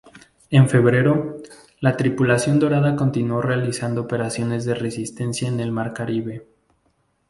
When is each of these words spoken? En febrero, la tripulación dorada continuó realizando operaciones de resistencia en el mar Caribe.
En 0.49 0.67
febrero, 0.67 1.37
la 1.79 1.95
tripulación 1.95 2.57
dorada 2.57 2.95
continuó 2.95 3.39
realizando 3.39 4.01
operaciones 4.01 4.65
de 4.65 4.73
resistencia 4.73 5.47
en 5.47 5.59
el 5.59 5.71
mar 5.71 5.93
Caribe. 5.93 6.43